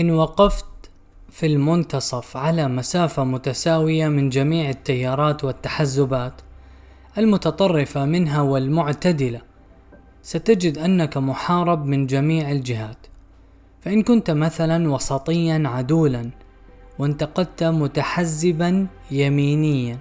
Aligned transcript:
إن 0.00 0.10
وقفت 0.10 0.66
في 1.30 1.46
المنتصف 1.46 2.36
على 2.36 2.68
مسافة 2.68 3.24
متساوية 3.24 4.08
من 4.08 4.28
جميع 4.28 4.70
التيارات 4.70 5.44
والتحزبات 5.44 6.32
المتطرفة 7.18 8.04
منها 8.04 8.40
والمعتدلة 8.40 9.40
ستجد 10.22 10.78
أنك 10.78 11.16
محارب 11.16 11.86
من 11.86 12.06
جميع 12.06 12.50
الجهات. 12.50 13.06
فإن 13.80 14.02
كنت 14.02 14.30
مثلا 14.30 14.90
وسطيا 14.92 15.62
عدولا 15.66 16.30
وانتقدت 16.98 17.64
متحزبا 17.64 18.86
يمينيا 19.10 19.98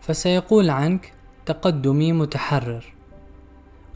فسيقول 0.00 0.70
عنك 0.70 1.12
تقدمي 1.46 2.12
متحرر. 2.12 2.84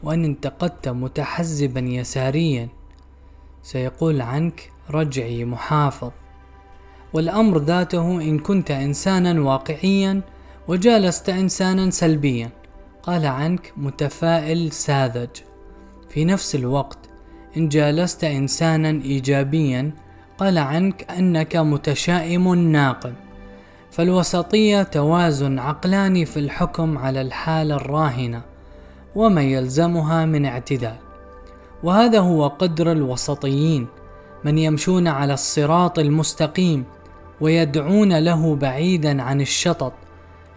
وإن 0.03 0.25
انتقدت 0.25 0.89
متحزبا 0.89 1.79
يساريا 1.79 2.69
سيقول 3.63 4.21
عنك 4.21 4.71
رجعي 4.91 5.45
محافظ. 5.45 6.11
والأمر 7.13 7.57
ذاته 7.57 8.21
إن 8.21 8.39
كنت 8.39 8.71
إنسانا 8.71 9.41
واقعيا 9.41 10.21
وجالست 10.67 11.29
إنسانا 11.29 11.89
سلبيا. 11.89 12.49
قال 13.03 13.25
عنك 13.25 13.73
متفائل 13.77 14.71
ساذج. 14.71 15.29
في 16.09 16.25
نفس 16.25 16.55
الوقت 16.55 16.99
إن 17.57 17.69
جالست 17.69 18.23
إنسانا 18.23 18.89
إيجابيا 18.89 19.91
قال 20.37 20.57
عنك 20.57 21.11
أنك 21.11 21.55
متشائم 21.55 22.55
ناقم 22.55 23.13
فالوسطية 23.91 24.83
توازن 24.83 25.59
عقلاني 25.59 26.25
في 26.25 26.39
الحكم 26.39 26.97
على 26.97 27.21
الحالة 27.21 27.75
الراهنة 27.75 28.41
وما 29.15 29.41
يلزمها 29.41 30.25
من 30.25 30.45
اعتدال. 30.45 30.95
وهذا 31.83 32.19
هو 32.19 32.47
قدر 32.47 32.91
الوسطيين 32.91 33.87
من 34.43 34.57
يمشون 34.57 35.07
على 35.07 35.33
الصراط 35.33 35.99
المستقيم 35.99 36.85
ويدعون 37.41 38.19
له 38.19 38.55
بعيدا 38.55 39.21
عن 39.21 39.41
الشطط 39.41 39.93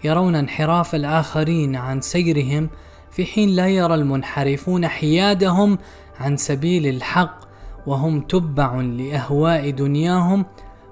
يرون 0.05 0.35
انحراف 0.35 0.95
الآخرين 0.95 1.77
عن 1.77 2.01
سيرهم 2.01 2.69
في 3.11 3.25
حين 3.25 3.49
لا 3.49 3.69
يرى 3.69 3.95
المنحرفون 3.95 4.89
حيادهم 4.89 5.79
عن 6.21 6.37
سبيل 6.37 6.87
الحق 6.87 7.41
وهم 7.87 8.21
تبع 8.21 8.81
لأهواء 8.81 9.71
دنياهم. 9.71 10.45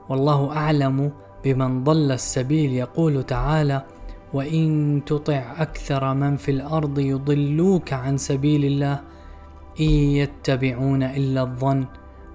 والله 0.08 0.56
أعلم 0.56 1.12
بمن 1.44 1.84
ضل 1.84 2.12
السبيل 2.12 2.72
يقول 2.72 3.22
تعالى 3.22 3.82
وإن 4.32 5.02
تطع 5.06 5.54
أكثر 5.58 6.14
من 6.14 6.36
في 6.36 6.50
الأرض 6.50 6.98
يضلوك 6.98 7.92
عن 7.92 8.16
سبيل 8.16 8.64
الله 8.64 9.00
إن 9.80 9.90
يتبعون 9.90 11.02
إلا 11.02 11.42
الظن 11.42 11.86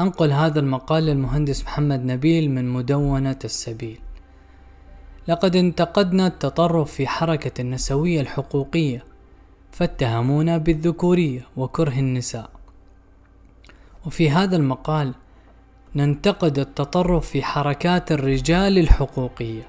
أنقل 0.00 0.32
هذا 0.32 0.60
المقال 0.60 1.04
للمهندس 1.04 1.64
محمد 1.64 2.04
نبيل 2.04 2.50
من 2.50 2.68
مدونة 2.68 3.38
السبيل. 3.44 3.98
لقد 5.28 5.56
انتقدنا 5.56 6.26
التطرف 6.26 6.92
في 6.92 7.06
حركة 7.06 7.60
النسوية 7.60 8.20
الحقوقية 8.20 9.04
فاتهمونا 9.72 10.58
بالذكورية 10.58 11.46
وكره 11.56 11.98
النساء. 11.98 12.50
وفي 14.06 14.30
هذا 14.30 14.56
المقال 14.56 15.14
ننتقد 15.96 16.58
التطرف 16.58 17.28
في 17.30 17.42
حركات 17.42 18.12
الرجال 18.12 18.78
الحقوقية 18.78 19.68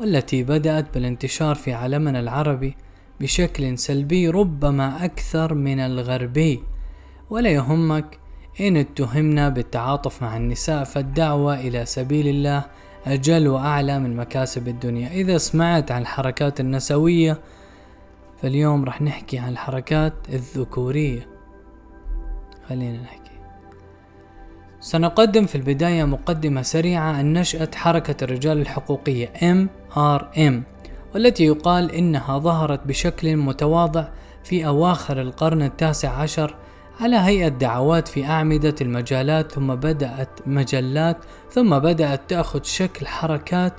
والتي 0.00 0.42
بدأت 0.42 0.94
بالانتشار 0.94 1.54
في 1.54 1.72
عالمنا 1.72 2.20
العربي 2.20 2.76
بشكل 3.20 3.78
سلبي 3.78 4.28
ربما 4.28 5.04
أكثر 5.04 5.54
من 5.54 5.80
الغربي. 5.80 6.62
ولا 7.30 7.50
يهمك 7.50 8.18
إن 8.60 8.76
اتهمنا 8.76 9.48
بالتعاطف 9.48 10.22
مع 10.22 10.36
النساء 10.36 10.84
فالدعوة 10.84 11.60
إلى 11.60 11.86
سبيل 11.86 12.28
الله 12.28 12.64
أجل 13.06 13.48
وأعلى 13.48 13.98
من 13.98 14.16
مكاسب 14.16 14.68
الدنيا. 14.68 15.08
إذا 15.08 15.38
سمعت 15.38 15.90
عن 15.90 16.02
الحركات 16.02 16.60
النسوية 16.60 17.38
فاليوم 18.42 18.84
رح 18.84 19.02
نحكي 19.02 19.38
عن 19.38 19.52
الحركات 19.52 20.12
الذكورية. 20.28 21.26
خلينا 22.68 23.02
نحكي. 23.02 23.30
سنقدم 24.80 25.46
في 25.46 25.54
البداية 25.54 26.04
مقدمة 26.04 26.62
سريعة 26.62 27.12
عن 27.12 27.32
نشأة 27.32 27.70
حركة 27.74 28.24
الرجال 28.24 28.60
الحقوقية 28.60 29.26
MRM 29.26 30.62
والتي 31.14 31.44
يقال 31.44 31.92
إنها 31.92 32.38
ظهرت 32.38 32.86
بشكل 32.86 33.36
متواضع 33.36 34.08
في 34.44 34.66
أواخر 34.66 35.20
القرن 35.20 35.62
التاسع 35.62 36.10
عشر 36.10 36.54
على 37.00 37.16
هيئة 37.16 37.48
دعوات 37.48 38.08
في 38.08 38.24
أعمدة 38.24 38.74
المجالات 38.80 39.52
ثم 39.52 39.74
بدأت 39.74 40.28
مجلات 40.46 41.16
ثم 41.50 41.78
بدأت 41.78 42.20
تأخذ 42.28 42.62
شكل 42.62 43.06
حركات 43.06 43.72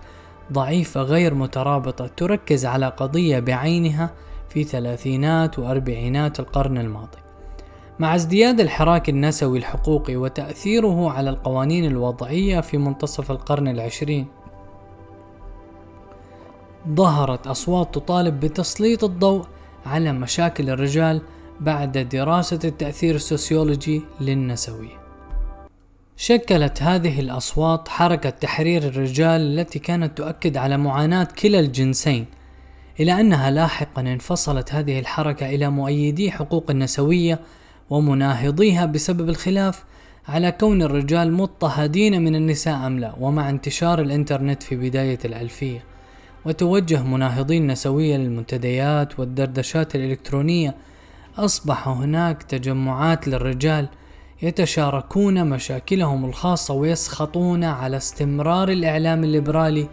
ضعيفة 0.53 1.01
غير 1.01 1.33
مترابطة 1.33 2.07
تركز 2.07 2.65
على 2.65 2.87
قضية 2.87 3.39
بعينها 3.39 4.13
في 4.49 4.63
ثلاثينات 4.63 5.59
وأربعينات 5.59 6.39
القرن 6.39 6.77
الماضي. 6.77 7.17
مع 7.99 8.15
ازدياد 8.15 8.59
الحراك 8.59 9.09
النسوي 9.09 9.57
الحقوقي 9.57 10.15
وتأثيره 10.15 11.11
على 11.11 11.29
القوانين 11.29 11.85
الوضعية 11.85 12.59
في 12.59 12.77
منتصف 12.77 13.31
القرن 13.31 13.67
العشرين 13.67 14.27
ظهرت 16.89 17.47
أصوات 17.47 17.95
تطالب 17.95 18.39
بتسليط 18.39 19.03
الضوء 19.03 19.45
على 19.85 20.11
مشاكل 20.11 20.69
الرجال 20.69 21.21
بعد 21.61 21.97
دراسة 21.97 22.59
التأثير 22.63 23.15
السوسيولوجي 23.15 24.01
للنسوية 24.21 24.97
شكلت 26.17 26.83
هذه 26.83 27.19
الأصوات 27.19 27.87
حركة 27.87 28.29
تحرير 28.29 28.83
الرجال 28.83 29.41
التي 29.41 29.79
كانت 29.79 30.17
تؤكد 30.17 30.57
على 30.57 30.77
معاناة 30.77 31.27
كلا 31.41 31.59
الجنسين 31.59 32.25
إلى 32.99 33.19
أنها 33.19 33.51
لاحقا 33.51 34.01
انفصلت 34.01 34.73
هذه 34.73 34.99
الحركة 34.99 35.49
إلى 35.49 35.69
مؤيدي 35.69 36.31
حقوق 36.31 36.71
النسوية 36.71 37.39
ومناهضيها 37.89 38.85
بسبب 38.85 39.29
الخلاف 39.29 39.83
على 40.27 40.51
كون 40.51 40.81
الرجال 40.81 41.33
مضطهدين 41.33 42.21
من 42.21 42.35
النساء 42.35 42.87
أم 42.87 42.99
لا 42.99 43.13
ومع 43.19 43.49
انتشار 43.49 44.01
الإنترنت 44.01 44.63
في 44.63 44.75
بداية 44.75 45.19
الألفية. 45.25 45.83
وتوجه 46.45 47.03
مناهضي 47.03 47.57
النسوية 47.57 48.17
للمنتديات 48.17 49.19
والدردشات 49.19 49.95
الإلكترونية 49.95 50.75
أصبح 51.37 51.87
هناك 51.87 52.43
تجمعات 52.43 53.27
للرجال 53.27 53.89
يتشاركون 54.41 55.49
مشاكلهم 55.49 56.25
الخاصة 56.25 56.73
ويسخطون 56.73 57.63
على 57.63 57.97
استمرار 57.97 58.69
الإعلام 58.69 59.23
الليبرالي 59.23 59.89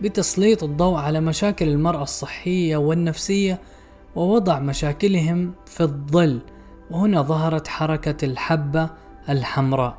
بتسليط 0.00 0.64
الضوء 0.64 0.98
على 0.98 1.20
مشاكل 1.20 1.68
المرأة 1.68 2.02
الصحية 2.02 2.76
والنفسية 2.76 3.60
ووضع 4.16 4.58
مشاكلهم 4.58 5.52
في 5.66 5.80
الظل. 5.80 6.40
وهنا 6.90 7.22
ظهرت 7.22 7.68
حركة 7.68 8.24
الحبة 8.24 8.90
الحمراء 9.28 9.98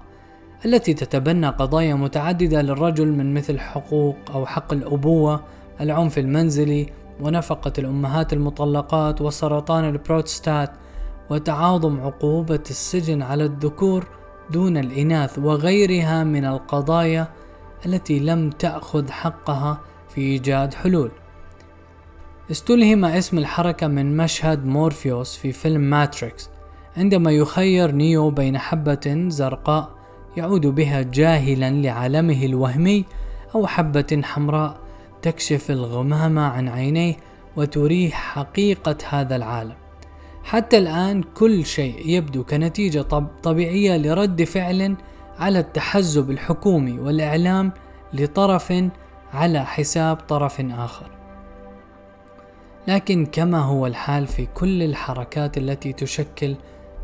التي 0.66 0.94
تتبنى 0.94 1.48
قضايا 1.48 1.96
متعددة 1.96 2.62
للرجل 2.62 3.08
من 3.08 3.34
مثل 3.34 3.60
حقوق 3.60 4.18
أو 4.34 4.46
حق 4.46 4.74
الأبوة 4.74 5.44
العنف 5.82 6.18
المنزلي 6.18 6.90
ونفقة 7.22 7.74
الأمهات 7.78 8.34
المطلقات 8.34 9.22
وسرطان 9.22 9.90
البروستات 9.90 10.72
وتعاظم 11.30 12.02
عقوبة 12.02 12.64
السجن 12.70 13.22
على 13.22 13.44
الذكور 13.44 14.08
دون 14.50 14.78
الإناث 14.78 15.40
وغيرها 15.40 16.24
من 16.24 16.46
القضايا 16.46 17.28
التي 17.86 18.20
لم 18.20 18.50
تأخذ 18.50 19.10
حقها 19.10 19.82
في 20.10 20.22
إيجاد 20.22 20.74
حلول. 20.74 21.12
استلهم 22.52 23.06
اسم 23.06 23.38
الحركة 23.38 23.88
من 23.88 24.18
مشهد 24.18 24.66
مورفيوس 24.66 25.38
في 25.38 25.52
فيلم 25.52 25.82
ماتريكس 25.82 26.50
عندما 26.98 27.32
يخير 27.32 27.92
نيو 27.92 28.30
بين 28.30 28.58
حبة 28.58 29.26
زرقاء 29.28 29.90
يعود 30.38 30.68
بها 30.68 31.02
جاهلا 31.02 31.72
لعالمه 31.72 32.46
الوهمي 32.46 33.06
أو 33.56 33.68
حبة 33.68 34.22
حمراء 34.24 34.80
تكشف 35.22 35.72
الغمامة 35.72 36.42
عن 36.42 36.68
عينيه 36.70 37.16
وتريه 37.56 38.10
حقيقة 38.10 38.98
هذا 39.10 39.36
العالم. 39.36 39.83
حتى 40.44 40.78
الآن 40.78 41.24
كل 41.24 41.66
شيء 41.66 42.10
يبدو 42.10 42.44
كنتيجة 42.44 43.02
طب 43.02 43.28
طبيعية 43.44 43.98
لرد 43.98 44.44
فعل 44.44 44.96
على 45.40 45.60
التحزب 45.60 46.32
الحكومي 46.32 47.00
والإعلام 47.00 47.72
لطرف 48.14 48.74
على 49.34 49.66
حساب 49.66 50.16
طرف 50.18 50.62
آخر. 50.62 51.06
لكن 52.88 53.26
كما 53.26 53.60
هو 53.60 53.88
الحال 53.88 54.28
في 54.28 54.46
كل 54.46 54.84
الحركات 54.84 55.58
التي 55.58 55.94
تشكل 55.94 56.56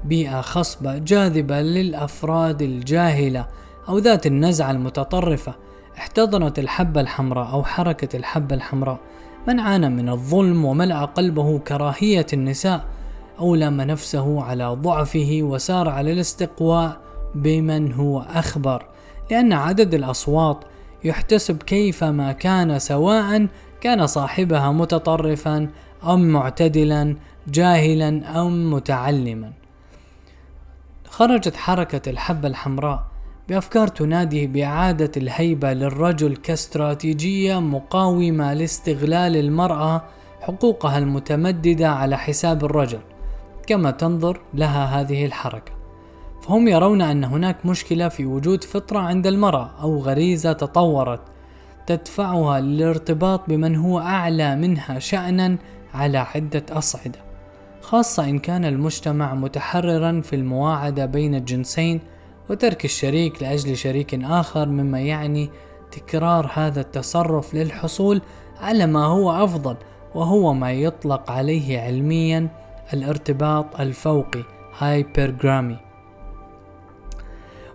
بيئة 0.03 0.41
خصبة 0.41 0.97
جاذبة 0.97 1.61
للأفراد 1.61 2.61
الجاهلة 2.61 3.47
أو 3.89 3.97
ذات 3.97 4.27
النزعة 4.27 4.71
المتطرفة 4.71 5.55
احتضنت 5.97 6.59
الحبة 6.59 7.01
الحمراء 7.01 7.51
أو 7.51 7.63
حركة 7.63 8.17
الحبة 8.17 8.55
الحمراء 8.55 8.99
من 9.47 9.59
عانى 9.59 9.89
من 9.89 10.09
الظلم 10.09 10.65
وملأ 10.65 11.05
قلبه 11.05 11.59
كراهية 11.59 12.25
النساء 12.33 12.85
أو 13.39 13.55
لام 13.55 13.81
نفسه 13.81 14.43
على 14.43 14.65
ضعفه 14.65 15.39
وسار 15.41 15.89
على 15.89 16.11
الاستقواء 16.11 16.97
بمن 17.35 17.93
هو 17.93 18.19
أخبر 18.19 18.85
لأن 19.31 19.53
عدد 19.53 19.93
الأصوات 19.93 20.57
يحتسب 21.03 21.63
كيفما 21.63 22.31
كان 22.31 22.79
سواء 22.79 23.47
كان 23.81 24.07
صاحبها 24.07 24.71
متطرفا 24.71 25.69
أم 26.07 26.27
معتدلا 26.27 27.15
جاهلا 27.47 28.41
أم 28.41 28.73
متعلما. 28.73 29.51
خرجت 31.09 31.55
حركة 31.55 32.09
الحبة 32.09 32.47
الحمراء 32.47 33.03
بأفكار 33.49 33.87
تنادي 33.87 34.47
بإعادة 34.47 35.11
الهيبة 35.17 35.73
للرجل 35.73 36.35
كاستراتيجية 36.35 37.59
مقاومة 37.59 38.53
لاستغلال 38.53 39.37
المرأة 39.37 40.03
حقوقها 40.41 40.97
المتمددة 40.97 41.89
على 41.89 42.17
حساب 42.17 42.65
الرجل. 42.65 42.99
كما 43.69 43.91
تنظر 43.91 44.41
لها 44.53 44.85
هذه 44.85 45.25
الحركة. 45.25 45.71
فهم 46.41 46.67
يرون 46.67 47.01
أن 47.01 47.23
هناك 47.23 47.65
مشكلة 47.65 48.07
في 48.07 48.25
وجود 48.25 48.63
فطرة 48.63 48.99
عند 48.99 49.27
المرأة 49.27 49.71
أو 49.81 49.99
غريزة 49.99 50.53
تطورت 50.53 51.21
تدفعها 51.87 52.59
للارتباط 52.59 53.41
بمن 53.47 53.75
هو 53.75 53.99
أعلى 53.99 54.55
منها 54.55 54.99
شأنا 54.99 55.57
على 55.93 56.17
عدة 56.17 56.63
أصعدة 56.71 57.19
خاصة 57.81 58.29
إن 58.29 58.39
كان 58.39 58.65
المجتمع 58.65 59.33
متحررا 59.33 60.21
في 60.21 60.35
المواعدة 60.35 61.05
بين 61.05 61.35
الجنسين 61.35 61.99
وترك 62.49 62.85
الشريك 62.85 63.43
لأجل 63.43 63.77
شريك 63.77 64.23
آخر 64.23 64.67
مما 64.67 64.99
يعني 64.99 65.49
تكرار 65.91 66.51
هذا 66.53 66.81
التصرف 66.81 67.55
للحصول 67.55 68.21
على 68.61 68.85
ما 68.85 69.05
هو 69.05 69.43
أفضل 69.43 69.75
وهو 70.15 70.53
ما 70.53 70.71
يطلق 70.71 71.31
عليه 71.31 71.79
علميا 71.79 72.49
الارتباط 72.93 73.79
الفوقي 73.79 74.43
هايبرجرامي 74.77 75.77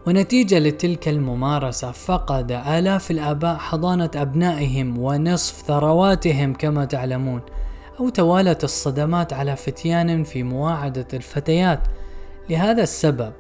ونتيجة 0.07 0.59
لتلك 0.59 1.09
الممارسة 1.09 1.91
فقد 1.91 2.53
آلاف 2.53 3.11
الآباء 3.11 3.57
حضانة 3.57 4.11
أبنائهم 4.15 4.99
ونصف 4.99 5.63
ثرواتهم 5.63 6.55
كما 6.55 6.85
تعلمون 6.85 7.41
أو 8.01 8.09
توالت 8.09 8.65
الصدمات 8.65 9.33
على 9.33 9.57
فتيان 9.57 10.25
في 10.25 10.43
مواعدة 10.43 11.09
الفتيات. 11.15 11.81
لهذا 12.51 12.83
السبب 12.83 13.33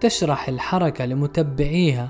تشرح 0.00 0.48
الحركة 0.48 1.04
لمتبعيها 1.04 2.08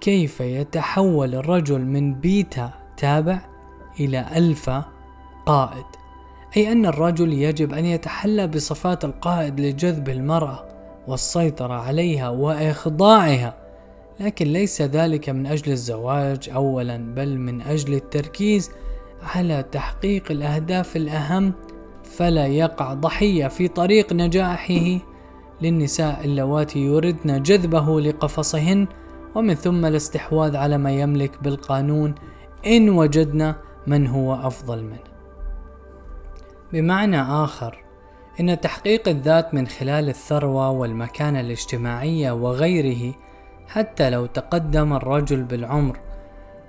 كيف 0.00 0.40
يتحول 0.40 1.34
الرجل 1.34 1.80
من 1.80 2.14
بيتا 2.14 2.70
تابع 2.96 3.40
إلى 4.00 4.26
ألفا 4.36 4.84
قائد. 5.46 6.01
أي 6.56 6.72
أن 6.72 6.86
الرجل 6.86 7.32
يجب 7.32 7.74
أن 7.74 7.84
يتحلى 7.84 8.46
بصفات 8.46 9.04
القائد 9.04 9.60
لجذب 9.60 10.08
المرأة 10.08 10.68
والسيطرة 11.08 11.74
عليها 11.74 12.28
وإخضاعها 12.28 13.54
لكن 14.20 14.46
ليس 14.46 14.82
ذلك 14.82 15.28
من 15.28 15.46
أجل 15.46 15.72
الزواج 15.72 16.50
أولا 16.54 16.96
بل 16.96 17.38
من 17.38 17.62
أجل 17.62 17.94
التركيز 17.94 18.70
على 19.22 19.64
تحقيق 19.72 20.30
الأهداف 20.30 20.96
الأهم 20.96 21.52
فلا 22.04 22.46
يقع 22.46 22.94
ضحية 22.94 23.48
في 23.48 23.68
طريق 23.68 24.12
نجاحه 24.12 24.98
للنساء 25.62 26.24
اللواتي 26.24 26.78
يردن 26.78 27.42
جذبه 27.42 28.00
لقفصهن 28.00 28.86
ومن 29.34 29.54
ثم 29.54 29.86
الاستحواذ 29.86 30.56
على 30.56 30.78
ما 30.78 30.92
يملك 30.92 31.42
بالقانون 31.42 32.14
إن 32.66 32.90
وجدنا 32.90 33.56
من 33.86 34.06
هو 34.06 34.34
أفضل 34.34 34.82
منه. 34.84 35.11
بمعنى 36.72 37.22
آخر 37.22 37.84
إن 38.40 38.60
تحقيق 38.60 39.08
الذات 39.08 39.54
من 39.54 39.66
خلال 39.66 40.08
الثروة 40.08 40.70
والمكانة 40.70 41.40
الاجتماعية 41.40 42.32
وغيره 42.32 43.14
حتى 43.68 44.10
لو 44.10 44.26
تقدم 44.26 44.92
الرجل 44.92 45.42
بالعمر 45.42 45.98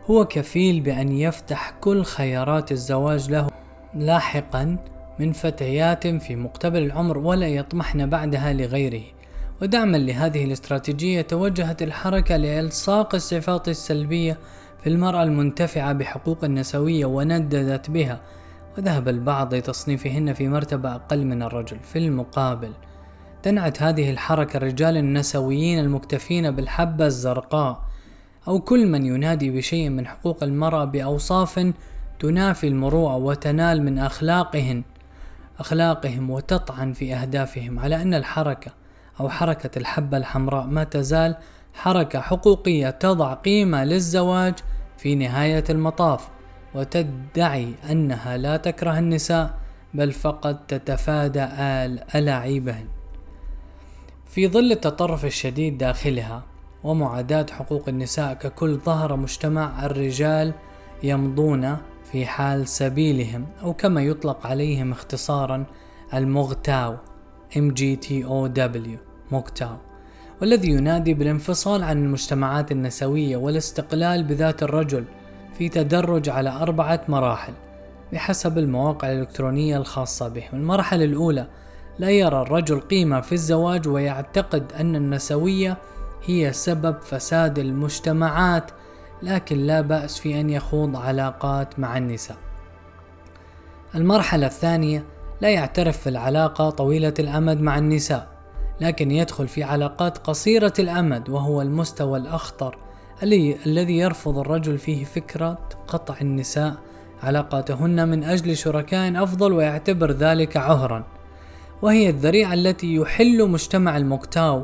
هو 0.06 0.26
كفيل 0.26 0.80
بأن 0.82 1.12
يفتح 1.12 1.74
كل 1.82 2.04
خيارات 2.04 2.72
الزواج 2.72 3.32
له 3.32 3.48
لاحقا 3.96 4.78
من 5.20 5.32
فتيات 5.32 6.08
في 6.08 6.36
مقتبل 6.36 6.84
العمر 6.84 7.18
ولا 7.18 7.48
يطمحن 7.48 8.10
بعدها 8.10 8.54
لغيره. 8.54 9.04
ودعما 9.62 9.98
لهذه 9.98 10.44
الاستراتيجية 10.44 11.22
توجهت 11.22 11.82
الحركة 11.82 12.38
لإلصاق 12.38 13.16
الصفات 13.16 13.68
السلبية 13.68 14.38
في 14.84 14.90
المرأة 14.90 15.24
المنتفعة 15.24 15.94
بحقوق 15.94 16.44
النسوية 16.44 17.06
ونددت 17.06 17.90
بها 17.90 18.22
وذهب 18.78 19.08
البعض 19.08 19.54
لتصنيفهن 19.54 20.34
في 20.34 20.48
مرتبة 20.48 20.96
أقل 20.96 21.26
من 21.26 21.44
الرجل. 21.44 21.80
في 21.80 22.00
المقابل 22.00 22.72
تنعت 23.44 23.82
هذه 23.82 24.12
الحركة 24.12 24.58
الرجال 24.58 24.98
النسويين 24.98 25.80
المكتفين 25.80 26.52
بالحبة 26.52 27.06
الزرقاء 27.06 27.82
أو 28.48 28.60
كل 28.60 28.88
من 28.88 29.06
ينادي 29.06 29.52
بشيء 29.52 29.90
من 29.90 30.08
حقوق 30.08 30.44
المرأة 30.44 30.86
بأوصاف 30.86 31.74
تنافي 32.20 32.68
المروءة 32.68 33.16
وتنال 33.16 33.84
من 33.84 34.00
أخلاقهن 34.00 34.84
أخلاقهم 35.60 36.30
وتطعن 36.30 36.94
في 36.94 37.16
أهدافهم. 37.16 37.80
على 37.80 38.02
أن 38.02 38.14
الحركة 38.14 38.72
أو 39.20 39.30
حركة 39.30 39.80
الحبة 39.80 40.18
الحمراء 40.18 40.66
ما 40.66 40.84
تزال 40.84 41.36
حركة 41.74 42.20
حقوقية 42.20 42.90
تضع 42.90 43.34
قيمة 43.34 43.84
للزواج 43.84 44.54
في 44.98 45.16
نهاية 45.16 45.64
المطاف. 45.70 46.30
وتدعي 46.76 47.74
أنها 47.92 48.38
لا 48.38 48.58
تكره 48.58 49.00
النساء 49.00 49.54
بل 49.94 50.12
فقط 50.12 50.60
تتفادى 50.68 51.44
آل 51.44 52.04
ألاعيبهن. 52.16 52.86
في 54.26 54.48
ظل 54.48 54.72
التطرف 54.72 55.26
الشديد 55.26 55.78
داخلها 55.78 56.44
ومعاداة 56.84 57.46
حقوق 57.52 57.90
النساء 57.90 58.34
ككل 58.34 58.78
ظهر 58.78 59.16
مجتمع 59.16 59.86
الرجال 59.86 60.54
يمضون 61.04 61.78
في 62.12 62.26
حال 62.26 62.68
سبيلهم 62.68 63.46
أو 63.64 63.74
كما 63.74 64.04
يطلق 64.04 64.48
عليهم 64.48 64.92
اختصارا 64.92 65.66
المغتاو 66.14 66.96
MGTOW 67.56 68.98
مغتاو. 69.32 69.78
والذي 70.42 70.70
ينادي 70.70 71.14
بالانفصال 71.14 71.84
عن 71.84 72.04
المجتمعات 72.04 72.72
النسوية 72.72 73.38
والاستقلال 73.38 74.24
بذات 74.24 74.64
الرجل 74.64 75.06
في 75.58 75.70
تدرج 75.70 76.30
على 76.30 76.50
أربعة 76.50 77.02
مراحل 77.08 77.54
بحسب 78.14 78.58
المواقع 78.58 79.12
الإلكترونية 79.12 79.78
الخاصة 79.78 80.28
بهم 80.28 80.50
المرحلة 80.54 81.06
الأولى 81.06 81.48
لا 82.00 82.10
يرى 82.10 82.42
الرجل 82.42 82.80
قيمة 82.80 83.22
في 83.22 83.32
الزواج 83.32 83.88
ويعتقد 83.88 84.74
أن 84.80 84.96
النسوية 84.96 85.78
هي 86.26 86.54
سبب 86.54 87.02
فساد 87.02 87.60
المجتمعات 87.60 88.72
لكن 89.24 89.58
لا 89.58 89.82
بأس 89.82 90.20
في 90.20 90.40
أن 90.40 90.50
يخوض 90.50 90.96
علاقات 90.96 91.80
مع 91.80 91.98
النساء. 91.98 92.38
المرحلة 93.96 94.48
الثانية 94.48 95.06
لا 95.42 95.50
يعترف 95.50 95.98
في 95.98 96.10
العلاقة 96.10 96.70
طويلة 96.70 97.14
الأمد 97.20 97.62
مع 97.62 97.78
النساء، 97.78 98.28
لكن 98.82 99.12
يدخل 99.12 99.48
في 99.48 99.64
علاقات 99.64 100.18
قصيرة 100.18 100.74
الأمد 100.80 101.30
وهو 101.30 101.62
المستوى 101.62 102.20
الأخطر 102.20 102.78
الذي 103.24 103.98
يرفض 103.98 104.38
الرجل 104.38 104.78
فيه 104.78 105.04
فكرة 105.04 105.58
قطع 105.88 106.16
النساء 106.22 106.74
علاقاتهن 107.24 108.08
من 108.08 108.24
أجل 108.24 108.58
شركاء 108.58 109.24
أفضل 109.24 109.54
ويعتبر 109.54 110.12
ذلك 110.12 110.58
عهرا 110.58 111.04
وهي 111.82 112.10
الذريعة 112.10 112.54
التي 112.54 112.96
يحل 112.96 113.50
مجتمع 113.50 113.98
المكتاو 113.98 114.64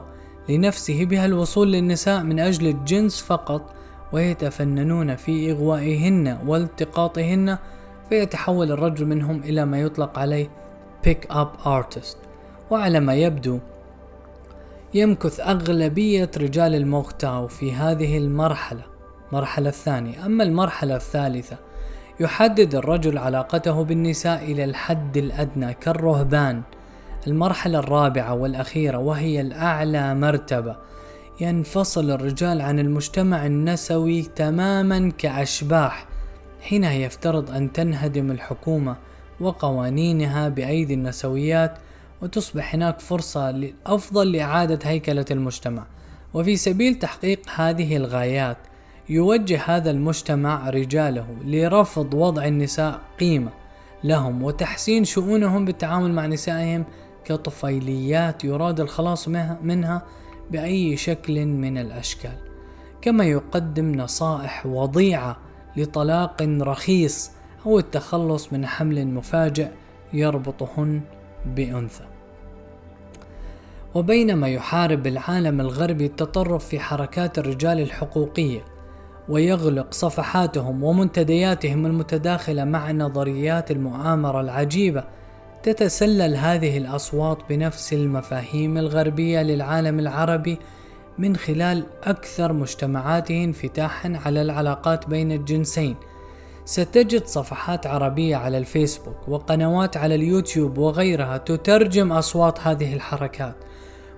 لنفسه 0.49 1.05
بها 1.05 1.25
الوصول 1.25 1.71
للنساء 1.71 2.23
من 2.23 2.39
أجل 2.39 2.67
الجنس 2.67 3.21
فقط 3.21 3.73
ويتفننون 4.13 5.15
في 5.15 5.51
إغوائهن 5.51 6.37
والتقاطهن 6.47 7.57
فيتحول 8.09 8.71
الرجل 8.71 9.05
منهم 9.05 9.39
إلى 9.43 9.65
ما 9.65 9.81
يطلق 9.81 10.19
عليه 10.19 10.49
pick 11.07 11.33
up 11.33 11.65
artist 11.65 12.17
وعلى 12.71 12.99
ما 12.99 13.15
يبدو 13.15 13.59
يمكث 14.93 15.39
أغلبية 15.39 16.31
رجال 16.37 16.75
الموختاو 16.75 17.47
في 17.47 17.73
هذه 17.73 18.17
المرحلة 18.17 18.81
المرحلة 19.31 19.69
الثانية. 19.69 20.25
أما 20.25 20.43
المرحلة 20.43 20.95
الثالثة 20.95 21.57
يحدد 22.19 22.75
الرجل 22.75 23.17
علاقته 23.17 23.83
بالنساء 23.83 24.43
إلى 24.43 24.63
الحد 24.63 25.17
الأدنى 25.17 25.73
كالرهبان. 25.73 26.61
المرحلة 27.27 27.79
الرابعة 27.79 28.33
والأخيرة 28.33 28.97
وهي 28.97 29.41
الأعلى 29.41 30.15
مرتبة. 30.15 30.75
ينفصل 31.41 32.11
الرجال 32.11 32.61
عن 32.61 32.79
المجتمع 32.79 33.45
النسوي 33.45 34.21
تماما 34.21 35.11
كأشباح 35.17 36.07
حينها 36.61 36.93
يفترض 36.93 37.51
أن 37.51 37.73
تنهدم 37.73 38.31
الحكومة 38.31 38.95
وقوانينها 39.39 40.49
بأيدي 40.49 40.93
النسويات 40.93 41.77
وتصبح 42.21 42.75
هناك 42.75 42.99
فرصة 42.99 43.71
أفضل 43.85 44.31
لإعادة 44.31 44.79
هيكلة 44.83 45.25
المجتمع. 45.31 45.85
وفي 46.33 46.55
سبيل 46.55 46.95
تحقيق 46.95 47.41
هذه 47.55 47.97
الغايات 47.97 48.57
يوجه 49.09 49.61
هذا 49.65 49.91
المجتمع 49.91 50.69
رجاله 50.69 51.27
لرفض 51.45 52.13
وضع 52.13 52.45
النساء 52.45 52.99
قيمة 53.19 53.51
لهم 54.03 54.43
وتحسين 54.43 55.05
شؤونهم 55.05 55.65
بالتعامل 55.65 56.13
مع 56.13 56.25
نسائهم 56.25 56.85
كطفيليات 57.25 58.43
يراد 58.43 58.79
الخلاص 58.79 59.27
منها 59.61 60.01
بأي 60.51 60.97
شكل 60.97 61.45
من 61.45 61.77
الأشكال. 61.77 62.49
كما 63.01 63.25
يقدم 63.25 63.95
نصائح 63.95 64.65
وضيعة 64.65 65.37
لطلاق 65.77 66.41
رخيص 66.41 67.31
أو 67.65 67.79
التخلص 67.79 68.53
من 68.53 68.65
حمل 68.65 69.07
مفاجئ 69.07 69.67
يربطهن 70.13 71.01
بأنثى. 71.45 72.03
وبينما 73.95 74.47
يحارب 74.47 75.07
العالم 75.07 75.61
الغربي 75.61 76.05
التطرف 76.05 76.65
في 76.65 76.79
حركات 76.79 77.39
الرجال 77.39 77.79
الحقوقية 77.79 78.65
ويغلق 79.29 79.93
صفحاتهم 79.93 80.83
ومنتدياتهم 80.83 81.85
المتداخلة 81.85 82.63
مع 82.63 82.91
نظريات 82.91 83.71
المؤامرة 83.71 84.41
العجيبة 84.41 85.03
تتسلل 85.63 86.35
هذه 86.35 86.77
الأصوات 86.77 87.37
بنفس 87.49 87.93
المفاهيم 87.93 88.77
الغربية 88.77 89.41
للعالم 89.41 89.99
العربي 89.99 90.57
من 91.17 91.35
خلال 91.35 91.83
أكثر 92.03 92.53
مجتمعاته 92.53 93.43
انفتاحا 93.43 94.19
على 94.25 94.41
العلاقات 94.41 95.09
بين 95.09 95.31
الجنسين. 95.31 95.95
ستجد 96.69 97.25
صفحات 97.25 97.87
عربية 97.87 98.35
على 98.35 98.57
الفيسبوك 98.57 99.29
وقنوات 99.29 99.97
على 99.97 100.15
اليوتيوب 100.15 100.77
وغيرها 100.77 101.37
تترجم 101.37 102.11
أصوات 102.11 102.59
هذه 102.59 102.93
الحركات 102.93 103.55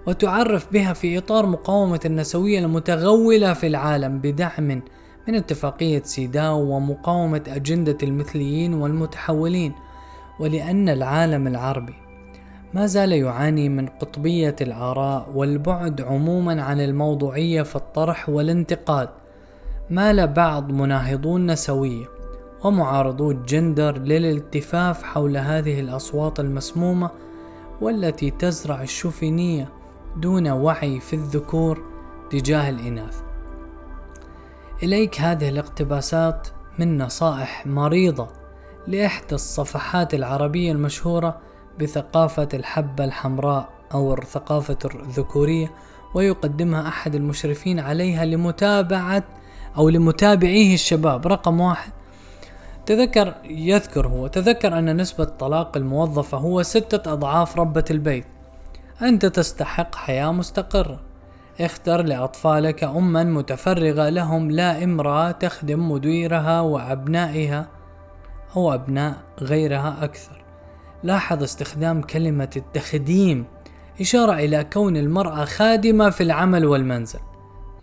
وتعرف 0.08 0.72
بها 0.72 0.93
في 0.93 1.17
إطار 1.17 1.46
مقاومة 1.46 2.00
النسوية 2.05 2.60
المتغولة 2.60 3.53
في 3.53 3.67
العالم 3.67 4.20
بدعم 4.20 4.81
من 5.27 5.36
اتفاقية 5.36 6.01
سيداو 6.03 6.60
ومقاومة 6.60 7.43
أجندة 7.48 7.98
المثليين 8.03 8.74
والمتحولين 8.74 9.74
ولأن 10.39 10.89
العالم 10.89 11.48
العربي 11.48 11.96
ما 12.74 12.86
زال 12.86 13.12
يعاني 13.12 13.70
من 13.70 13.88
قطبية 13.88 14.55
الآراء 14.62 15.29
والبعد 15.36 16.01
عموما 16.01 16.63
عن 16.63 16.81
الموضوعية 16.81 17.62
في 17.62 17.75
الطرح 17.75 18.29
والانتقاد 18.29 19.10
مال 19.89 20.27
بعض 20.27 20.72
مناهضو 20.72 21.38
النسوية. 21.38 22.20
ومعارضو 22.63 23.32
الجندر 23.32 23.98
للالتفاف 23.98 25.03
حول 25.03 25.38
هذه 25.38 25.80
الأصوات 25.80 26.39
المسمومة 26.39 27.10
والتي 27.82 28.32
تزرع 28.32 28.82
الشوفينية 28.82 29.70
دون 30.18 30.48
وعي 30.48 31.00
في 31.00 31.13
الذكور 31.13 31.84
تجاه 32.30 32.70
الإناث. 32.70 33.22
إليك 34.84 35.22
هذه 35.22 35.50
الاقتباسات 35.50 36.48
من 36.80 36.98
نصائح 36.98 37.68
مريضة 37.68 38.27
لإحدى 38.88 39.36
الصفحات 39.36 40.13
العربية 40.13 40.72
المشهورة 40.72 41.38
بثقافة 41.80 42.48
الحبة 42.53 43.03
الحمراء 43.03 43.70
أو 43.94 44.13
الثقافة 44.13 44.77
الذكورية 44.86 45.72
ويقدمها 46.13 46.88
أحد 46.88 47.15
المشرفين 47.15 47.80
عليها 47.80 48.25
لمتابعة 48.25 49.24
أو 49.77 49.89
لمتابعيه 49.89 50.74
الشباب. 50.74 51.27
رقم 51.27 51.62
واحد 51.62 51.91
تذكر 52.85 53.33
يذكر 53.50 54.07
هو 54.07 54.27
تذكر 54.27 54.79
أن 54.79 54.97
نسبة 54.97 55.23
طلاق 55.23 55.77
الموظفة 55.77 56.38
هو 56.38 56.63
ستة 56.63 57.13
أضعاف 57.13 57.59
ربة 57.59 57.85
البيت. 57.91 58.25
أنت 59.01 59.25
تستحق 59.25 59.95
حياة 59.95 60.31
مستقرة. 60.31 61.00
اختر 61.61 62.01
لأطفالك 62.01 62.83
أما 62.83 63.23
متفرغة 63.23 64.09
لهم 64.09 64.51
لا 64.51 64.83
إمرأة 64.83 65.31
تخدم 65.31 65.91
مديرها 65.91 66.61
وأبنائها 66.61 67.67
أو 68.55 68.73
أبناء 68.73 69.17
غيرها 69.41 69.97
أكثر. 70.01 70.43
لاحظ 71.03 71.43
استخدام 71.43 72.01
كلمة 72.01 72.50
التخديم 72.55 73.45
إشارة 74.01 74.33
إلى 74.33 74.63
كون 74.63 74.97
المرأة 74.97 75.45
خادمة 75.45 76.09
في 76.09 76.23
العمل 76.23 76.65
والمنزل. 76.65 77.19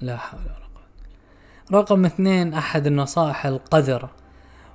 لا 0.00 0.16
حول 0.16 0.40
ولا 0.40 0.50
قوة 0.74 1.80
رقم 1.80 2.04
اثنين 2.04 2.54
أحد 2.54 2.86
النصائح 2.86 3.46
القذرة 3.46 4.10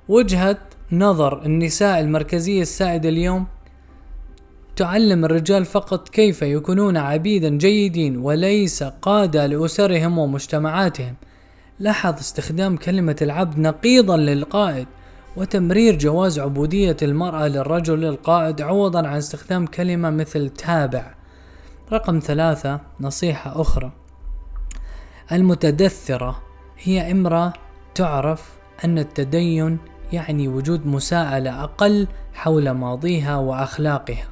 وجهة 0.08 0.58
نظر 0.92 1.44
النساء 1.44 2.00
المركزية 2.00 2.62
السائدة 2.62 3.08
اليوم 3.08 3.46
تعلم 4.76 5.24
الرجال 5.24 5.64
فقط 5.64 6.08
كيف 6.08 6.42
يكونون 6.42 6.96
عبيدا 6.96 7.48
جيدين 7.48 8.16
وليس 8.16 8.82
قادة 8.82 9.46
لأسرهم 9.46 10.18
ومجتمعاتهم. 10.18 11.14
لاحظ 11.78 12.14
استخدام 12.18 12.76
كلمة 12.76 13.16
العبد 13.22 13.58
نقيضا 13.58 14.16
للقائد 14.16 14.86
وتمرير 15.36 15.98
جواز 15.98 16.38
عبودية 16.38 16.96
المرأة 17.02 17.48
للرجل 17.48 18.04
القائد 18.04 18.62
عوضا 18.62 19.06
عن 19.06 19.16
استخدام 19.16 19.66
كلمة 19.66 20.10
مثل 20.10 20.48
تابع. 20.48 21.14
رقم 21.92 22.18
ثلاثة 22.18 22.80
نصيحة 23.00 23.60
أخرى. 23.60 23.92
المتدثرة 25.32 26.42
هي 26.78 27.10
امرأة 27.12 27.52
تعرف 27.94 28.52
أن 28.84 28.98
التدين 28.98 29.78
يعني 30.12 30.48
وجود 30.48 30.86
مساءلة 30.86 31.64
أقل 31.64 32.06
حول 32.34 32.70
ماضيها 32.70 33.36
وأخلاقها 33.36 34.28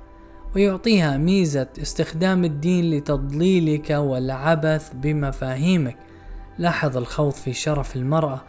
ويعطيها 0.55 1.17
ميزة 1.17 1.69
استخدام 1.83 2.45
الدين 2.45 2.91
لتضليلك 2.91 3.91
والعبث 3.91 4.91
بمفاهيمك. 4.95 5.97
لاحظ 6.59 6.97
الخوض 6.97 7.33
في 7.33 7.53
شرف 7.53 7.97
المرأة 7.97 8.41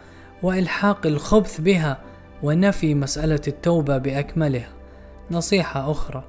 وإلحاق 0.44 1.06
الخبث 1.06 1.62
بها 1.62 2.02
ونفي 2.44 2.96
مسألة 2.96 3.42
التوبة 3.48 3.98
بأكملها. 3.98 4.70
نصيحة 5.32 5.92
أخرى 5.92 6.24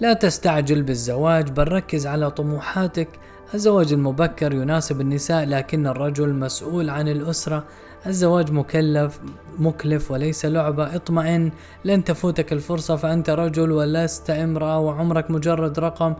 لا 0.00 0.12
تستعجل 0.12 0.82
بالزواج 0.82 1.50
بل 1.50 1.72
ركز 1.72 2.06
على 2.06 2.30
طموحاتك. 2.30 3.08
الزواج 3.54 3.92
المبكر 3.92 4.52
يناسب 4.54 5.00
النساء 5.00 5.44
لكن 5.44 5.86
الرجل 5.86 6.34
مسؤول 6.34 6.90
عن 6.90 7.08
الأسرة 7.08 7.64
الزواج 8.06 8.52
مكلف 8.52 9.20
مكلف 9.58 10.10
وليس 10.10 10.46
لعبة. 10.46 10.96
اطمئن 10.96 11.52
لن 11.84 12.04
تفوتك 12.04 12.52
الفرصة 12.52 12.96
فأنت 12.96 13.30
رجل 13.30 13.72
ولست 13.72 14.30
امرأة 14.30 14.78
وعمرك 14.78 15.30
مجرد 15.30 15.78
رقم. 15.78 16.14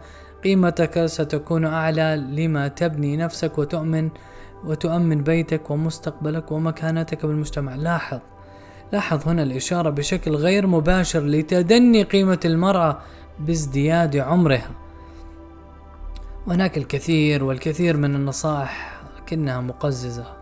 قيمتك 0.44 1.06
ستكون 1.06 1.64
أعلى 1.64 2.16
لما 2.30 2.68
تبني 2.68 3.16
نفسك 3.16 3.58
وتؤمن 3.58 4.10
وتؤمن 4.64 5.22
بيتك 5.22 5.70
ومستقبلك 5.70 6.52
ومكانتك 6.52 7.26
بالمجتمع. 7.26 7.74
لاحظ 7.74 8.18
لاحظ 8.92 9.28
هنا 9.28 9.42
الإشارة 9.42 9.90
بشكل 9.90 10.34
غير 10.34 10.66
مباشر 10.66 11.20
لتدني 11.20 12.02
قيمة 12.02 12.40
المرأة 12.44 12.98
بازدياد 13.38 14.16
عمرها. 14.16 14.70
وهناك 16.46 16.78
الكثير 16.78 17.44
والكثير 17.44 17.96
من 17.96 18.14
النصائح 18.14 19.00
لكنها 19.18 19.60
مقززة. 19.60 20.37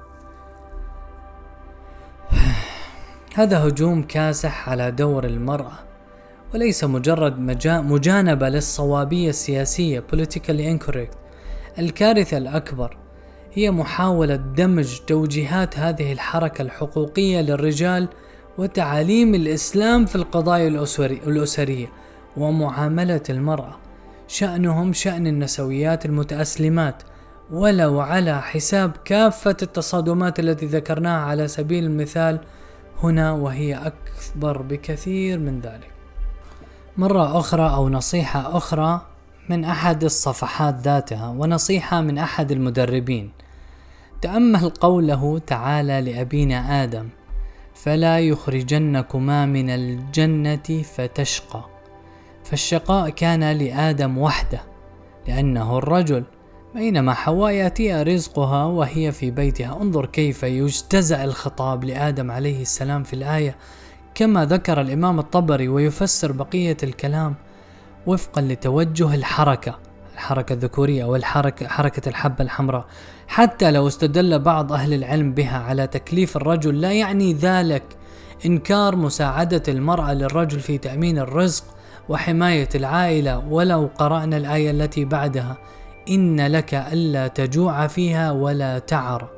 هذا 3.37 3.59
هجوم 3.59 4.03
كاسح 4.03 4.69
على 4.69 4.91
دور 4.91 5.25
المرأة 5.25 5.79
وليس 6.55 6.85
مجرد 6.85 7.39
مجانبة 7.63 8.49
للصوابية 8.49 9.29
السياسية 9.29 10.05
politically 10.13 10.79
incorrect. 10.79 11.17
الكارثة 11.79 12.37
الأكبر 12.37 12.97
هي 13.53 13.71
محاولة 13.71 14.37
دمج 14.37 14.99
توجيهات 15.07 15.79
هذه 15.79 16.13
الحركة 16.13 16.63
الحقوقية 16.63 17.41
للرجال 17.41 18.09
وتعاليم 18.59 19.35
الإسلام 19.35 20.07
في 20.07 20.17
القضايا 20.17 20.69
الأسري 20.69 21.21
الأسرية 21.27 21.87
ومعاملة 22.37 23.23
المرأة. 23.31 23.77
شأنهم 24.29 24.93
شأن 24.93 25.27
النسويات 25.27 26.07
المتأسلمات 26.07 27.03
ولو 27.51 28.01
على 28.01 28.43
حساب 28.43 28.93
كافة 29.05 29.57
التصادمات 29.63 30.41
التي 30.41 30.67
ذكرناها 30.67 31.21
على 31.21 31.49
سبيل 31.49 31.85
المثال 31.85 32.41
هنا 33.03 33.33
وهي 33.33 33.75
أكبر 33.75 34.63
بكثير 34.63 35.39
من 35.39 35.61
ذلك. 35.61 35.91
مرة 36.97 37.39
أخرى 37.39 37.71
أو 37.71 37.89
نصيحة 37.89 38.57
أخرى 38.57 39.01
من 39.49 39.65
أحد 39.65 40.05
الصفحات 40.05 40.75
ذاتها 40.75 41.29
ونصيحة 41.29 42.01
من 42.01 42.19
أحد 42.19 42.53
المدربين. 42.53 43.33
تأمل 44.23 44.71
قوله 44.71 45.39
تعالى 45.39 46.01
لأبينا 46.01 46.83
آدم: 46.83 47.09
فلا 47.75 48.21
يخرجنكما 48.21 49.47
من 49.47 49.71
الجنة 49.71 50.83
فتشقى. 50.97 51.65
فالشقاء 52.45 53.11
كان 53.11 53.53
لآدم 53.53 54.19
وحده، 54.19 54.61
لأنه 55.29 55.79
الرجل، 55.79 56.25
بينما 56.77 57.15
حواء 57.15 57.53
يأتيها 57.53 58.03
رزقها 58.03 58.65
وهي 58.65 59.13
في 59.13 59.31
بيتها. 59.31 59.83
انظر 59.83 60.07
كيف 60.07 60.43
يجتزأ 60.43 61.25
الخطاب 61.25 61.85
لآدم 61.85 62.31
عليه 62.31 62.63
السلام 62.63 63.03
في 63.03 63.13
الآية. 63.13 63.57
كما 64.15 64.45
ذكر 64.45 64.81
الإمام 64.81 65.19
الطبري 65.19 65.69
ويفسر 65.69 66.33
بقية 66.33 66.77
الكلام 66.83 67.35
وفقا 68.07 68.43
لتوجه 68.43 69.15
الحركة 69.15 69.79
الحركة 70.15 70.53
الذكورية 70.53 71.05
أو 71.05 71.17
الحركة 71.17 71.69
حركة 71.69 72.09
الحبة 72.09 72.45
الحمراء. 72.45 72.85
حتى 73.29 73.71
لو 73.71 73.87
استدل 73.87 74.39
بعض 74.39 74.73
أهل 74.73 74.95
العلم 74.95 75.33
بها 75.33 75.59
على 75.59 75.87
تكليف 75.87 76.37
الرجل 76.37 76.81
لا 76.81 76.93
يعني 76.93 77.33
ذلك 77.33 77.83
إنكار 78.47 78.97
مساعدة 78.97 79.63
المرأة 79.69 80.15
للرجل 80.15 80.61
في 80.61 80.79
تأمين 80.79 81.19
الرزق 81.19 81.65
وحماية 82.09 82.69
العائلة 82.75 83.39
ولو 83.39 83.91
قرأنا 83.99 84.37
الآية 84.37 84.71
التي 84.71 85.05
بعدها. 85.05 85.57
إن 86.09 86.47
لك 86.47 86.75
ألا 86.75 87.29
تجوع 87.29 87.87
فيها 87.87 88.33
ولا 88.33 88.79
تعر. 88.79 89.29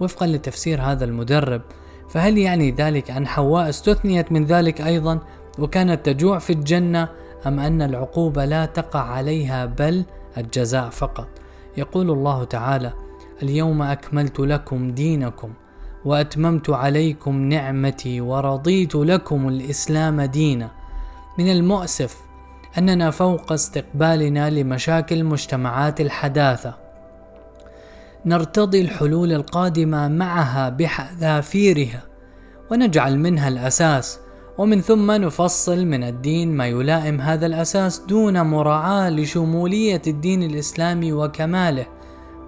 وفقا 0.00 0.26
لتفسير 0.26 0.80
هذا 0.80 1.04
المدرب 1.04 1.62
فهل 2.08 2.38
يعني 2.38 2.70
ذلك 2.70 3.10
أن 3.10 3.26
حواء 3.26 3.68
استثنيت 3.68 4.32
من 4.32 4.44
ذلك 4.44 4.80
أيضا 4.80 5.18
وكانت 5.58 6.06
تجوع 6.06 6.38
في 6.38 6.52
الجنة 6.52 7.08
أم 7.46 7.60
أن 7.60 7.82
العقوبة 7.82 8.44
لا 8.44 8.66
تقع 8.66 9.00
عليها 9.00 9.66
بل 9.66 10.04
الجزاء 10.38 10.90
فقط؟ 10.90 11.28
يقول 11.76 12.10
الله 12.10 12.44
تعالى 12.44 12.92
اليوم 13.42 13.82
أكملت 13.82 14.40
لكم 14.40 14.90
دينكم 14.90 15.52
وأتممت 16.04 16.70
عليكم 16.70 17.36
نعمتي 17.48 18.20
ورضيت 18.20 18.94
لكم 18.94 19.48
الإسلام 19.48 20.20
دينا. 20.20 20.70
من 21.38 21.50
المؤسف 21.50 22.16
أننا 22.78 23.10
فوق 23.10 23.52
استقبالنا 23.52 24.50
لمشاكل 24.50 25.24
مجتمعات 25.24 26.00
الحداثة. 26.00 26.74
نرتضي 28.26 28.80
الحلول 28.80 29.32
القادمة 29.32 30.08
معها 30.08 30.68
بحذافيرها 30.68 32.02
ونجعل 32.70 33.18
منها 33.18 33.48
الأساس 33.48 34.18
ومن 34.58 34.80
ثم 34.80 35.10
نفصل 35.10 35.86
من 35.86 36.04
الدين 36.04 36.56
ما 36.56 36.66
يلائم 36.66 37.20
هذا 37.20 37.46
الأساس 37.46 37.98
دون 37.98 38.40
مراعاة 38.40 39.10
لشمولية 39.10 40.02
الدين 40.06 40.42
الإسلامي 40.42 41.12
وكماله. 41.12 41.86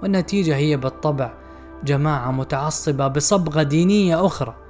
والنتيجة 0.02 0.56
هي 0.56 0.76
بالطبع 0.76 1.32
جماعة 1.84 2.30
متعصبة 2.30 3.08
بصبغة 3.08 3.62
دينية 3.62 4.26
أخرى. 4.26 4.63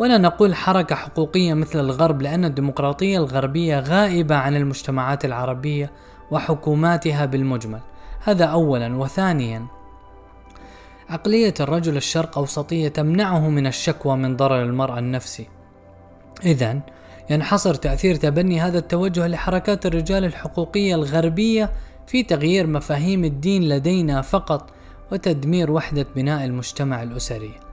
ولا 0.00 0.18
نقول 0.18 0.54
حركة 0.54 0.94
حقوقية 0.94 1.54
مثل 1.54 1.80
الغرب 1.80 2.22
لأن 2.22 2.44
الديمقراطية 2.44 3.18
الغربية 3.18 3.80
غائبة 3.80 4.36
عن 4.36 4.56
المجتمعات 4.56 5.24
العربية 5.24 5.92
وحكوماتها 6.30 7.26
بالمجمل. 7.26 7.80
هذا 8.24 8.44
أولا. 8.44 8.96
وثانيا 8.96 9.66
عقلية 11.08 11.54
الرجل 11.60 11.96
الشرق 11.96 12.38
أوسطية 12.38 12.88
تمنعه 12.88 13.48
من 13.48 13.66
الشكوى 13.66 14.16
من 14.16 14.36
ضرر 14.36 14.62
المرأة 14.62 14.98
النفسي. 14.98 15.48
إذا 16.44 16.80
ينحصر 17.30 17.74
تأثير 17.74 18.14
تبني 18.14 18.60
هذا 18.60 18.78
التوجه 18.78 19.26
لحركات 19.26 19.86
الرجال 19.86 20.24
الحقوقية 20.24 20.94
الغربية 20.94 21.70
في 22.06 22.22
تغيير 22.22 22.66
مفاهيم 22.66 23.24
الدين 23.24 23.68
لدينا 23.68 24.22
فقط 24.22 24.70
وتدمير 25.12 25.70
وحدة 25.70 26.06
بناء 26.16 26.44
المجتمع 26.44 27.02
الأسري. 27.02 27.69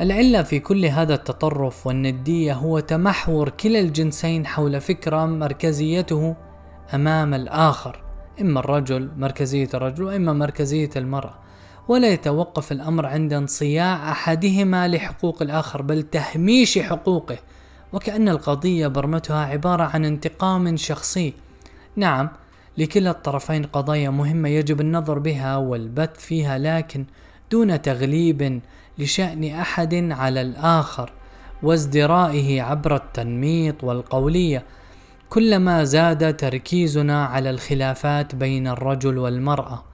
العلة 0.00 0.42
في 0.42 0.58
كل 0.60 0.84
هذا 0.84 1.14
التطرف 1.14 1.86
والندية 1.86 2.52
هو 2.52 2.80
تمحور 2.80 3.48
كلا 3.48 3.80
الجنسين 3.80 4.46
حول 4.46 4.80
فكرة 4.80 5.26
مركزيته 5.26 6.36
أمام 6.94 7.34
الآخر، 7.34 8.02
إما 8.40 8.60
الرجل 8.60 9.10
مركزية 9.16 9.68
الرجل 9.74 10.02
وإما 10.02 10.32
مركزية 10.32 10.90
المرأة. 10.96 11.34
ولا 11.88 12.08
يتوقف 12.08 12.72
الأمر 12.72 13.06
عند 13.06 13.32
انصياع 13.32 14.12
أحدهما 14.12 14.88
لحقوق 14.88 15.42
الآخر 15.42 15.82
بل 15.82 16.02
تهميش 16.02 16.78
حقوقه 16.78 17.38
وكأن 17.92 18.28
القضية 18.28 18.86
برمتها 18.86 19.44
عبارة 19.46 19.82
عن 19.82 20.04
انتقام 20.04 20.76
شخصي 20.76 21.34
نعم 21.96 22.28
لكلا 22.78 23.10
الطرفين 23.10 23.64
قضايا 23.64 24.10
مهمة 24.10 24.48
يجب 24.48 24.80
النظر 24.80 25.18
بها 25.18 25.56
والبث 25.56 26.18
فيها 26.18 26.58
لكن 26.58 27.04
دون 27.50 27.82
تغليب 27.82 28.60
لشأن 28.98 29.44
أحد 29.44 29.94
على 29.94 30.40
الآخر 30.42 31.12
وازدرائه 31.62 32.62
عبر 32.62 32.96
التنميط 32.96 33.84
والقولية 33.84 34.64
كلما 35.28 35.84
زاد 35.84 36.36
تركيزنا 36.36 37.24
على 37.24 37.50
الخلافات 37.50 38.34
بين 38.34 38.68
الرجل 38.68 39.18
والمرأة 39.18 39.84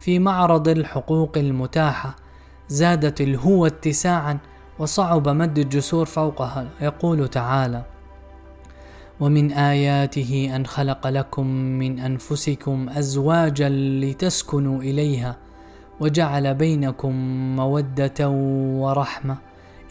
في 0.00 0.18
معرض 0.18 0.68
الحقوق 0.68 1.38
المتاحة 1.38 2.16
زادت 2.68 3.20
الهوة 3.20 3.66
اتساعا 3.68 4.38
وصعب 4.78 5.28
مد 5.28 5.58
الجسور 5.58 6.06
فوقها 6.06 6.68
يقول 6.80 7.28
تعالى 7.28 7.84
ومن 9.20 9.52
آياته 9.52 10.52
أن 10.56 10.66
خلق 10.66 11.06
لكم 11.06 11.46
من 11.46 11.98
أنفسكم 11.98 12.88
أزواجا 12.88 13.68
لتسكنوا 13.68 14.82
إليها 14.82 15.36
وجعل 16.02 16.54
بينكم 16.54 17.14
مودة 17.56 18.28
ورحمة. 18.78 19.36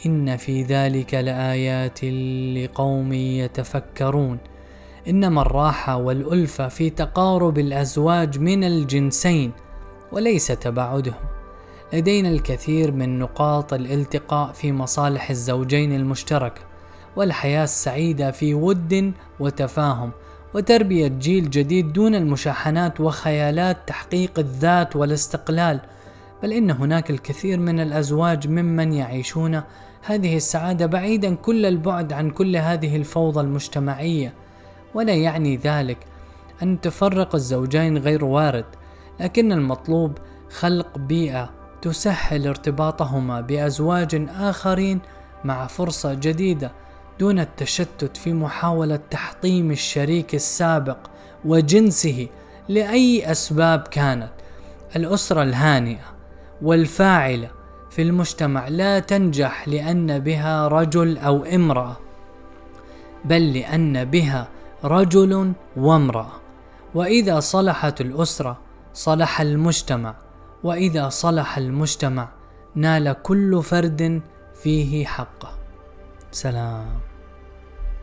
إن 0.05 0.37
في 0.37 0.63
ذلك 0.63 1.13
لآيات 1.13 2.05
لقوم 2.55 3.13
يتفكرون. 3.13 4.37
إنما 5.07 5.41
الراحة 5.41 5.97
والألفة 5.97 6.67
في 6.67 6.89
تقارب 6.89 7.59
الأزواج 7.59 8.39
من 8.39 8.63
الجنسين 8.63 9.51
وليس 10.11 10.47
تباعدهم. 10.47 11.23
لدينا 11.93 12.29
الكثير 12.29 12.91
من 12.91 13.19
نقاط 13.19 13.73
الالتقاء 13.73 14.51
في 14.51 14.71
مصالح 14.71 15.29
الزوجين 15.29 15.95
المشتركه 15.95 16.61
والحياة 17.15 17.63
السعيدة 17.63 18.31
في 18.31 18.53
ود 18.53 19.13
وتفاهم 19.39 20.11
وتربية 20.53 21.07
جيل 21.07 21.49
جديد 21.49 21.93
دون 21.93 22.15
المشاحنات 22.15 23.01
وخيالات 23.01 23.77
تحقيق 23.87 24.39
الذات 24.39 24.95
والاستقلال. 24.95 25.79
بل 26.43 26.53
إن 26.53 26.71
هناك 26.71 27.09
الكثير 27.09 27.59
من 27.59 27.79
الأزواج 27.79 28.47
ممن 28.47 28.93
يعيشون 28.93 29.61
هذه 30.05 30.37
السعادة 30.37 30.85
بعيدا 30.85 31.35
كل 31.35 31.65
البعد 31.65 32.13
عن 32.13 32.29
كل 32.29 32.55
هذه 32.57 32.95
الفوضى 32.95 33.41
المجتمعية 33.41 34.33
ولا 34.93 35.13
يعني 35.13 35.57
ذلك 35.57 35.97
أن 36.63 36.81
تفرق 36.81 37.35
الزوجين 37.35 37.97
غير 37.97 38.25
وارد 38.25 38.65
لكن 39.19 39.51
المطلوب 39.51 40.17
خلق 40.49 40.97
بيئة 40.97 41.49
تسهل 41.81 42.47
ارتباطهما 42.47 43.41
بأزواج 43.41 44.27
آخرين 44.39 44.99
مع 45.43 45.67
فرصة 45.67 46.13
جديدة 46.13 46.71
دون 47.19 47.39
التشتت 47.39 48.17
في 48.17 48.33
محاولة 48.33 48.99
تحطيم 49.11 49.71
الشريك 49.71 50.35
السابق 50.35 50.97
وجنسه 51.45 52.27
لأي 52.69 53.31
أسباب 53.31 53.79
كانت. 53.79 54.31
الأسرة 54.95 55.43
الهانئة 55.43 56.10
والفاعلة 56.61 57.51
في 57.89 58.01
المجتمع 58.01 58.67
لا 58.67 58.99
تنجح 58.99 59.67
لأن 59.67 60.19
بها 60.19 60.67
رجل 60.67 61.17
أو 61.17 61.43
امرأة، 61.43 61.97
بل 63.25 63.53
لأن 63.53 64.05
بها 64.05 64.47
رجل 64.83 65.53
وامرأة، 65.77 66.31
وإذا 66.95 67.39
صلحت 67.39 68.01
الأسرة 68.01 68.57
صلح 68.93 69.41
المجتمع 69.41 70.15
وإذا 70.63 71.09
صلح 71.09 71.57
المجتمع 71.57 72.29
نال 72.75 73.21
كل 73.23 73.63
فرد 73.63 74.21
فيه 74.55 75.05
حقه. 75.05 75.49
سلام. 76.31 77.10